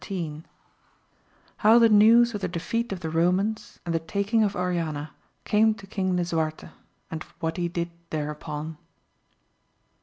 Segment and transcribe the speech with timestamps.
[1.57, 5.11] —How the news of the defeat of the Xtomans, and the taking of Oriana
[5.45, 6.69] came to King Lisuarte,
[7.11, 8.79] and of what he did thereupon.